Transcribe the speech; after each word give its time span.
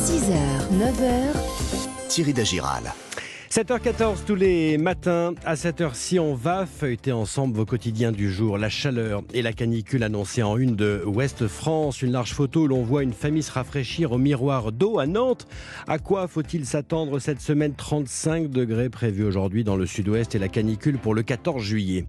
6h, 0.00 0.32
9h, 0.70 2.08
Thierry 2.08 2.32
Dagiral. 2.32 3.09
7h14 3.52 4.18
tous 4.24 4.36
les 4.36 4.78
matins. 4.78 5.34
À 5.44 5.56
cette 5.56 5.80
heure-ci, 5.80 6.20
on 6.20 6.34
va 6.36 6.66
feuilleter 6.66 7.10
ensemble 7.10 7.56
vos 7.56 7.66
quotidiens 7.66 8.12
du 8.12 8.30
jour. 8.30 8.58
La 8.58 8.68
chaleur 8.68 9.22
et 9.34 9.42
la 9.42 9.52
canicule 9.52 10.04
annoncées 10.04 10.44
en 10.44 10.56
une 10.56 10.76
de 10.76 11.02
Ouest 11.04 11.48
France. 11.48 12.00
Une 12.00 12.12
large 12.12 12.32
photo 12.32 12.60
où 12.60 12.66
l'on 12.68 12.84
voit 12.84 13.02
une 13.02 13.12
famille 13.12 13.42
se 13.42 13.50
rafraîchir 13.50 14.12
au 14.12 14.18
miroir 14.18 14.70
d'eau 14.70 15.00
à 15.00 15.08
Nantes. 15.08 15.48
À 15.88 15.98
quoi 15.98 16.28
faut-il 16.28 16.64
s'attendre 16.64 17.18
cette 17.18 17.40
semaine? 17.40 17.74
35 17.74 18.50
degrés 18.50 18.88
prévus 18.88 19.24
aujourd'hui 19.24 19.64
dans 19.64 19.74
le 19.74 19.84
sud-ouest 19.84 20.36
et 20.36 20.38
la 20.38 20.46
canicule 20.46 20.98
pour 20.98 21.12
le 21.12 21.24
14 21.24 21.60
juillet. 21.60 22.04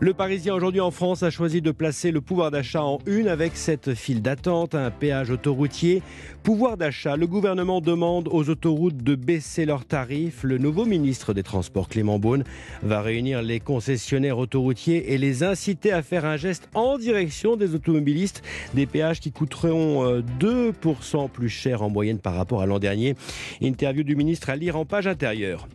Le 0.00 0.14
Parisien 0.14 0.52
aujourd'hui 0.52 0.80
en 0.80 0.90
France 0.90 1.22
a 1.22 1.30
choisi 1.30 1.62
de 1.62 1.70
placer 1.70 2.10
le 2.10 2.20
pouvoir 2.20 2.50
d'achat 2.50 2.82
en 2.82 2.98
une 3.06 3.28
avec 3.28 3.56
cette 3.56 3.94
file 3.94 4.20
d'attente, 4.20 4.74
un 4.74 4.90
péage 4.90 5.30
autoroutier. 5.30 6.02
Pouvoir 6.42 6.76
d'achat, 6.76 7.14
le 7.14 7.28
gouvernement 7.28 7.80
demande 7.80 8.28
aux 8.32 8.50
autoroutes 8.50 8.96
de 8.96 9.14
baisser 9.14 9.64
leurs 9.64 9.84
tarifs. 9.84 10.42
Le 10.42 10.58
ministre 10.86 11.34
des 11.34 11.42
Transports, 11.42 11.88
Clément 11.88 12.18
Beaune, 12.18 12.44
va 12.82 13.00
réunir 13.00 13.42
les 13.42 13.60
concessionnaires 13.60 14.38
autoroutiers 14.38 15.12
et 15.12 15.18
les 15.18 15.42
inciter 15.42 15.92
à 15.92 16.02
faire 16.02 16.24
un 16.24 16.36
geste 16.36 16.68
en 16.74 16.98
direction 16.98 17.56
des 17.56 17.74
automobilistes. 17.74 18.42
Des 18.74 18.86
péages 18.86 19.20
qui 19.20 19.32
coûteront 19.32 20.20
2% 20.40 21.28
plus 21.28 21.48
cher 21.48 21.82
en 21.82 21.90
moyenne 21.90 22.18
par 22.18 22.34
rapport 22.34 22.62
à 22.62 22.66
l'an 22.66 22.78
dernier. 22.78 23.14
Interview 23.60 24.02
du 24.02 24.16
ministre 24.16 24.50
à 24.50 24.56
lire 24.56 24.76
en 24.76 24.84
page 24.84 25.06
intérieure. 25.06 25.68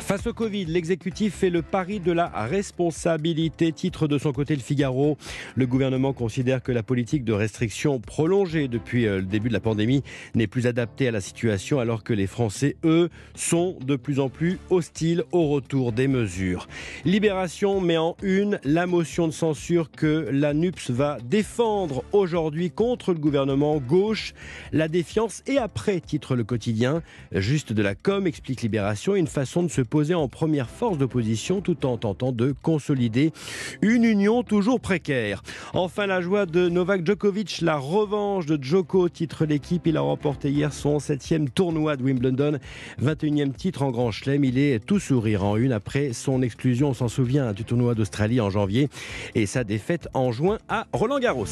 Face 0.00 0.26
au 0.26 0.32
Covid, 0.32 0.64
l'exécutif 0.64 1.34
fait 1.34 1.50
le 1.50 1.62
pari 1.62 2.00
de 2.00 2.10
la 2.10 2.28
responsabilité. 2.28 3.70
Titre 3.70 4.08
de 4.08 4.18
son 4.18 4.32
côté 4.32 4.56
le 4.56 4.62
Figaro. 4.62 5.18
Le 5.54 5.66
gouvernement 5.66 6.12
considère 6.12 6.62
que 6.62 6.72
la 6.72 6.82
politique 6.82 7.22
de 7.22 7.32
restriction 7.32 8.00
prolongée 8.00 8.66
depuis 8.66 9.06
euh, 9.06 9.16
le 9.16 9.26
début 9.26 9.48
de 9.48 9.52
la 9.52 9.60
pandémie 9.60 10.02
n'est 10.34 10.46
plus 10.46 10.66
adaptée 10.66 11.06
à 11.06 11.10
la 11.10 11.20
situation 11.20 11.78
alors 11.78 12.02
que 12.02 12.12
les 12.12 12.26
Français, 12.26 12.76
eux, 12.82 13.10
sont 13.34 13.76
de 13.84 13.94
plus 13.94 14.18
en 14.18 14.28
plus 14.28 14.58
hostiles 14.70 15.22
au 15.32 15.48
retour 15.48 15.92
des 15.92 16.08
mesures. 16.08 16.66
Libération 17.04 17.80
met 17.80 17.98
en 17.98 18.16
une 18.22 18.58
la 18.64 18.86
motion 18.86 19.28
de 19.28 19.32
censure 19.32 19.90
que 19.90 20.28
la 20.32 20.54
NUPS 20.54 20.90
va 20.90 21.18
défendre 21.22 22.02
aujourd'hui 22.12 22.70
contre 22.70 23.12
le 23.12 23.18
gouvernement 23.18 23.76
gauche. 23.76 24.34
La 24.72 24.88
défiance 24.88 25.42
et 25.46 25.58
après, 25.58 26.00
titre 26.00 26.34
le 26.34 26.44
quotidien. 26.44 27.02
Juste 27.32 27.72
de 27.72 27.82
la 27.82 27.94
com, 27.94 28.26
explique 28.26 28.62
Libération, 28.62 29.14
une 29.14 29.26
façon 29.26 29.62
de 29.62 29.68
se 29.68 29.82
poser 29.90 30.14
en 30.14 30.28
première 30.28 30.70
force 30.70 30.96
d'opposition 30.96 31.60
tout 31.60 31.84
en 31.84 31.96
tentant 31.96 32.32
de 32.32 32.54
consolider 32.62 33.32
une 33.82 34.04
union 34.04 34.42
toujours 34.42 34.80
précaire. 34.80 35.42
Enfin, 35.74 36.06
la 36.06 36.20
joie 36.20 36.46
de 36.46 36.68
Novak 36.68 37.04
Djokovic, 37.04 37.60
la 37.60 37.76
revanche 37.76 38.46
de 38.46 38.58
Djoko, 38.62 39.08
titre 39.08 39.44
l'équipe. 39.44 39.86
Il 39.86 39.96
a 39.96 40.00
remporté 40.00 40.50
hier 40.50 40.72
son 40.72 41.00
septième 41.00 41.50
tournoi 41.50 41.96
de 41.96 42.04
Wimbledon, 42.04 42.58
21e 43.02 43.52
titre 43.52 43.82
en 43.82 43.90
Grand 43.90 44.12
Chelem. 44.12 44.44
Il 44.44 44.58
est 44.58 44.84
tout 44.84 45.00
sourire 45.00 45.44
en 45.44 45.56
une 45.56 45.72
après 45.72 46.12
son 46.12 46.40
exclusion, 46.40 46.90
on 46.90 46.94
s'en 46.94 47.08
souvient, 47.08 47.52
du 47.52 47.64
tournoi 47.64 47.94
d'Australie 47.94 48.40
en 48.40 48.50
janvier 48.50 48.88
et 49.34 49.46
sa 49.46 49.64
défaite 49.64 50.08
en 50.14 50.30
juin 50.30 50.58
à 50.68 50.86
Roland 50.92 51.18
Garros. 51.18 51.46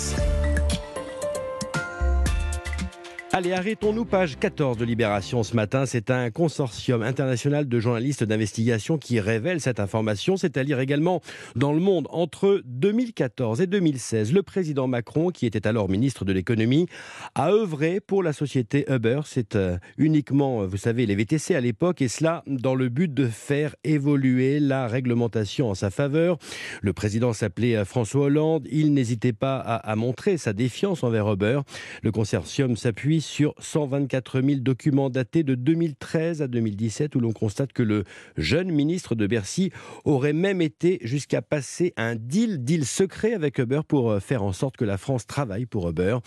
Allez, 3.39 3.53
arrêtons-nous, 3.53 4.05
page 4.05 4.37
14 4.37 4.79
de 4.79 4.85
Libération 4.85 5.45
ce 5.45 5.55
matin. 5.55 5.87
C'est 5.87 6.11
un 6.11 6.29
consortium 6.33 7.03
international 7.03 7.69
de 7.69 7.79
journalistes 7.79 8.25
d'investigation 8.25 8.99
qui 8.99 9.21
révèle 9.21 9.61
cette 9.61 9.79
information. 9.79 10.37
C'est 10.37 10.57
à 10.57 10.65
lire 10.65 10.81
également 10.81 11.21
dans 11.55 11.73
le 11.73 11.79
monde. 11.79 12.09
Entre 12.11 12.63
2014 12.65 13.61
et 13.61 13.69
2016, 13.69 14.33
le 14.33 14.43
président 14.43 14.89
Macron, 14.89 15.31
qui 15.31 15.47
était 15.47 15.69
alors 15.69 15.89
ministre 15.89 16.25
de 16.25 16.33
l'économie, 16.33 16.89
a 17.37 17.53
œuvré 17.53 18.01
pour 18.01 18.25
la 18.25 18.33
société 18.33 18.85
Uber. 18.93 19.21
C'est 19.25 19.55
euh, 19.55 19.79
uniquement, 19.99 20.67
vous 20.67 20.77
savez, 20.77 21.07
les 21.07 21.15
VTC 21.15 21.55
à 21.55 21.61
l'époque, 21.61 22.03
et 22.03 22.09
cela 22.09 22.43
dans 22.49 22.75
le 22.75 22.89
but 22.89 23.15
de 23.15 23.29
faire 23.29 23.77
évoluer 23.85 24.59
la 24.59 24.89
réglementation 24.89 25.71
en 25.71 25.77
sa 25.77 25.91
faveur. 25.91 26.39
Le 26.83 26.93
président 26.93 27.33
s'appelait 27.33 27.77
euh, 27.77 27.85
François 27.85 28.23
Hollande. 28.23 28.67
Il 28.69 28.95
n'hésitait 28.95 29.33
pas 29.33 29.59
à 29.61 29.95
montrer 29.95 30.39
sa 30.39 30.53
défiance 30.53 31.05
envers 31.05 31.33
Uber. 31.33 31.61
Le 32.03 32.11
consortium 32.11 32.77
s'appuie 32.77 33.28
sur 33.29 33.55
124 33.59 34.41
000 34.41 34.61
documents 34.61 35.11
datés 35.11 35.43
de 35.43 35.55
2013 35.55 36.43
à 36.43 36.49
2017 36.49 37.15
où 37.15 37.21
l'on 37.21 37.33
constate 37.33 37.73
que 37.73 37.83
le 37.83 38.05
jeune 38.37 38.71
ministre 38.71 39.15
de 39.15 39.27
Bercy 39.27 39.71
aurait 40.05 40.33
même 40.33 40.63
été 40.63 40.99
jusqu'à 41.03 41.43
passer 41.43 41.93
un 41.97 42.17
deal, 42.17 42.65
deal 42.65 42.87
secret 42.87 43.35
avec 43.35 43.59
Uber 43.59 43.83
pour 43.87 44.11
euh, 44.11 44.21
faire 44.21 44.43
en 44.43 44.53
sorte 44.53 44.77
que 44.77 44.85
la 44.85 44.97
France 44.97 45.27
travaille 45.27 45.67
pour 45.67 45.89
Uber. 45.89 46.19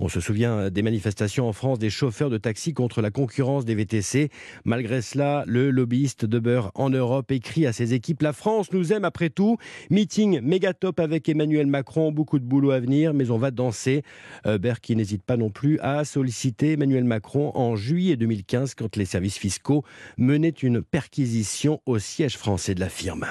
On 0.00 0.08
se 0.08 0.20
souvient 0.20 0.68
des 0.68 0.82
manifestations 0.82 1.48
en 1.48 1.52
France 1.52 1.78
des 1.78 1.90
chauffeurs 1.90 2.28
de 2.28 2.38
taxi 2.38 2.74
contre 2.74 3.00
la 3.02 3.10
concurrence 3.10 3.64
des 3.64 3.76
VTC. 3.76 4.30
Malgré 4.64 5.00
cela, 5.00 5.44
le 5.46 5.70
lobbyiste 5.70 6.24
d'Uber 6.26 6.62
en 6.74 6.90
Europe 6.90 7.30
écrit 7.30 7.66
à 7.66 7.72
ses 7.72 7.94
équipes 7.94 8.22
La 8.22 8.32
France 8.32 8.72
nous 8.72 8.92
aime 8.92 9.04
après 9.04 9.30
tout. 9.30 9.58
Meeting 9.90 10.40
méga 10.40 10.74
top 10.74 10.98
avec 10.98 11.28
Emmanuel 11.28 11.68
Macron, 11.68 12.10
beaucoup 12.10 12.40
de 12.40 12.44
boulot 12.44 12.72
à 12.72 12.80
venir, 12.80 13.14
mais 13.14 13.30
on 13.30 13.38
va 13.38 13.52
danser. 13.52 14.02
Uber 14.44 14.74
qui 14.82 14.96
n'hésite 14.96 15.22
pas 15.22 15.36
non 15.36 15.50
plus 15.50 15.78
à 15.80 16.04
solliciter 16.04 16.47
Emmanuel 16.60 17.04
Macron 17.04 17.52
en 17.54 17.76
juillet 17.76 18.16
2015 18.16 18.74
quand 18.74 18.96
les 18.96 19.04
services 19.04 19.38
fiscaux 19.38 19.84
menaient 20.16 20.48
une 20.48 20.82
perquisition 20.82 21.80
au 21.86 21.98
siège 21.98 22.36
français 22.36 22.74
de 22.74 22.80
la 22.80 22.88
firme. 22.88 23.26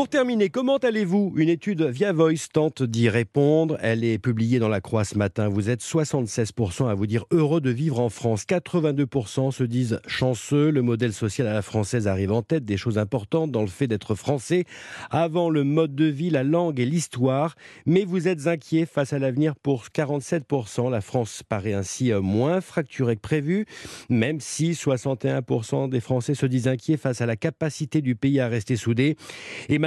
Pour 0.00 0.08
terminer, 0.08 0.48
comment 0.48 0.78
allez-vous? 0.78 1.34
Une 1.36 1.50
étude 1.50 1.82
via 1.82 2.14
Voice 2.14 2.48
tente 2.50 2.82
d'y 2.82 3.10
répondre. 3.10 3.76
Elle 3.82 4.02
est 4.02 4.16
publiée 4.16 4.58
dans 4.58 4.70
la 4.70 4.80
Croix 4.80 5.04
ce 5.04 5.18
matin. 5.18 5.50
Vous 5.50 5.68
êtes 5.68 5.82
76% 5.82 6.88
à 6.88 6.94
vous 6.94 7.06
dire 7.06 7.26
heureux 7.30 7.60
de 7.60 7.68
vivre 7.68 8.00
en 8.00 8.08
France. 8.08 8.44
82% 8.48 9.50
se 9.50 9.62
disent 9.62 10.00
chanceux. 10.06 10.70
Le 10.70 10.80
modèle 10.80 11.12
social 11.12 11.46
à 11.46 11.52
la 11.52 11.60
française 11.60 12.08
arrive 12.08 12.32
en 12.32 12.40
tête. 12.40 12.64
Des 12.64 12.78
choses 12.78 12.96
importantes 12.96 13.50
dans 13.52 13.60
le 13.60 13.68
fait 13.68 13.88
d'être 13.88 14.14
français. 14.14 14.64
Avant 15.10 15.50
le 15.50 15.64
mode 15.64 15.94
de 15.94 16.06
vie, 16.06 16.30
la 16.30 16.44
langue 16.44 16.80
et 16.80 16.86
l'histoire. 16.86 17.54
Mais 17.84 18.06
vous 18.06 18.26
êtes 18.26 18.46
inquiet 18.46 18.86
face 18.86 19.12
à 19.12 19.18
l'avenir 19.18 19.54
pour 19.54 19.88
47%. 19.94 20.90
La 20.90 21.02
France 21.02 21.42
paraît 21.46 21.74
ainsi 21.74 22.10
moins 22.22 22.62
fracturée 22.62 23.16
que 23.16 23.20
prévu. 23.20 23.66
Même 24.08 24.40
si 24.40 24.70
61% 24.70 25.90
des 25.90 26.00
Français 26.00 26.34
se 26.34 26.46
disent 26.46 26.68
inquiets 26.68 26.96
face 26.96 27.20
à 27.20 27.26
la 27.26 27.36
capacité 27.36 28.00
du 28.00 28.14
pays 28.14 28.40
à 28.40 28.48
rester 28.48 28.76
soudé. 28.76 29.18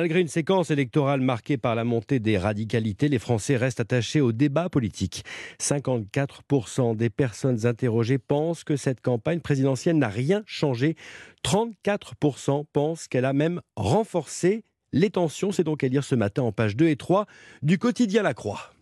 Malgré 0.04 0.20
une 0.20 0.28
séquence 0.28 0.70
électorale 0.70 1.22
marquée 1.22 1.56
par 1.56 1.76
la 1.76 1.86
montée 1.86 2.20
des 2.20 2.38
radicalités, 2.38 3.08
les 3.08 3.20
Français 3.20 3.56
restent 3.56 3.80
attachés 3.80 4.20
au 4.20 4.34
débat 4.34 4.68
politique. 4.68 5.24
54% 5.62 6.98
des 6.98 7.10
personnes 7.10 7.66
interrogées 7.66 8.18
pensent 8.18 8.66
que 8.66 8.76
cette 8.76 9.00
campagne 9.00 9.40
présidentielle 9.40 9.98
n'a 9.98 10.10
rien 10.10 10.44
changé. 10.46 10.98
34% 11.46 12.66
pensent 12.74 13.08
qu'elle 13.08 13.24
a 13.24 13.32
même 13.32 13.62
renforcé 13.78 14.66
les 14.92 15.10
tensions. 15.10 15.54
C'est 15.54 15.64
donc 15.64 15.86
à 15.86 15.88
lire 15.88 16.04
ce 16.04 16.16
matin 16.16 16.42
en 16.42 16.52
page 16.52 16.76
2 16.76 16.90
et 16.90 16.98
3 16.98 17.26
du 17.62 17.78
quotidien 17.78 18.24
La 18.24 18.34
Croix. 18.34 18.74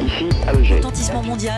Ici, 0.00 0.28
Alger. 0.46 0.80
mondial. 1.26 1.52